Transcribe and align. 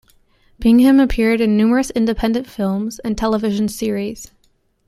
Bigham 0.57 0.99
appeared 0.99 1.41
in 1.41 1.55
numerous 1.55 1.91
independent 1.91 2.47
films 2.47 2.97
and 2.97 3.15
television 3.15 3.67
series. 3.67 4.31